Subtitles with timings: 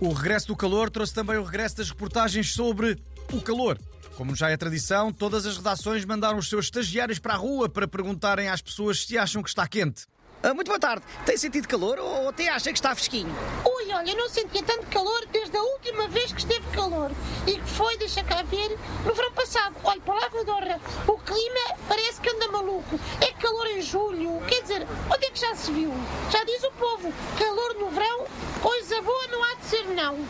[0.00, 2.96] O regresso do calor trouxe também o regresso das reportagens sobre
[3.30, 3.78] o calor.
[4.16, 7.86] Como já é tradição, todas as redações mandaram os seus estagiários para a rua para
[7.86, 10.06] perguntarem às pessoas se acham que está quente.
[10.42, 11.04] Ah, muito boa tarde.
[11.26, 13.28] Tem sentido calor ou até acha que está fresquinho?
[13.62, 17.10] Ui, olha, não sentia tanto calor desde a última vez que esteve calor.
[17.46, 19.76] E que foi, deixa cá ver, no verão passado.
[19.84, 22.98] Olha, palavra de honra, o clima parece que anda maluco.
[23.20, 24.40] É calor em julho.
[24.48, 25.92] Quer dizer, onde é que já se viu?
[26.30, 28.24] Já diz o povo, calor no verão,
[28.62, 30.26] coisa boa não há de ser não.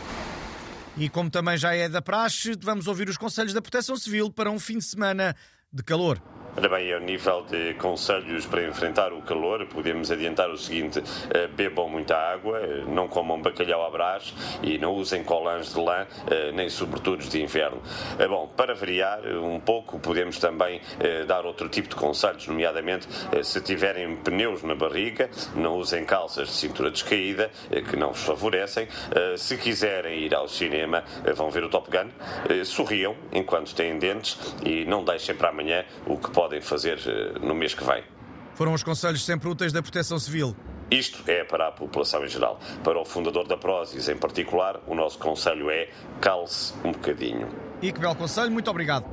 [0.97, 4.51] E como também já é da praxe, vamos ouvir os conselhos da Proteção Civil para
[4.51, 5.35] um fim de semana
[5.71, 6.21] de calor.
[6.53, 11.01] Ora bem, a nível de conselhos para enfrentar o calor, podemos adiantar o seguinte:
[11.33, 15.79] eh, bebam muita água, eh, não comam bacalhau à brás e não usem colãs de
[15.79, 17.81] lã, eh, nem sobretudos de inverno.
[18.27, 20.81] Bom, para variar um pouco, podemos também
[21.27, 23.07] dar outro tipo de conselhos, nomeadamente
[23.43, 27.49] se tiverem pneus na barriga, não usem calças de cintura descaída,
[27.89, 28.87] que não vos favorecem.
[29.37, 31.03] Se quiserem ir ao cinema,
[31.35, 32.09] vão ver o Top Gun,
[32.63, 37.53] sorriam enquanto têm dentes e não deixem para amanhã o que podem fazer eh, no
[37.53, 38.03] mês que vem.
[38.55, 40.55] Foram os conselhos sempre úteis da Proteção Civil.
[40.89, 42.59] Isto é para a população em geral.
[42.83, 47.47] Para o fundador da Prozis em particular, o nosso conselho é calce um bocadinho.
[47.79, 49.05] E que belo conselho, muito obrigado.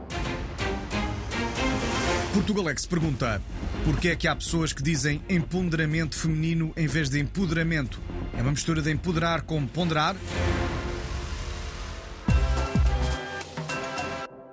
[2.33, 3.43] Portugalex pergunta:
[3.84, 8.01] Porquê é que há pessoas que dizem empoderamento feminino em vez de empoderamento?
[8.39, 10.17] É uma mistura de empoderar com ponderar?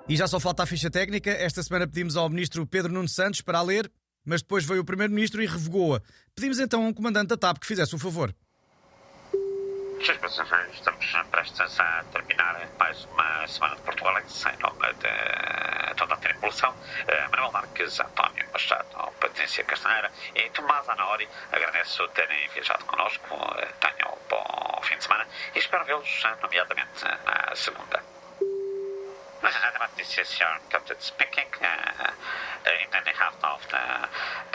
[0.08, 1.30] E já só falta a ficha técnica.
[1.30, 3.90] Esta semana pedimos ao ministro Pedro Nuno Santos para a ler,
[4.24, 6.00] mas depois veio o primeiro-ministro e revogou-a.
[6.32, 8.32] Pedimos então a um comandante da TAP que fizesse o favor.
[9.98, 16.70] Estamos prestes a terminar mais uma semana de Portugal em nome de toda a tripulação.
[16.70, 21.28] Uh, Manuel Marques, António Machado, Patrícia Castanheira e Tomás Anaori.
[21.50, 23.34] Agradeço terem viajado connosco.
[23.34, 28.15] Uh, tenham um bom fim de semana e espero vê-los, nomeadamente, na segunda.
[29.46, 32.10] This is your captain speaking uh,
[32.66, 34.08] in the behalf of the,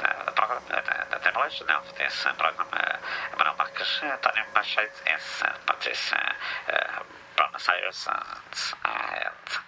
[0.04, 2.68] the, the program, uh, the, the demolition of this uh, program.
[2.74, 3.00] Uh,
[3.38, 7.04] Manuel Marques, uh, Tony Machado, yes, uh, Patrice uh, uh,
[7.38, 9.61] Buenos Aires, and, and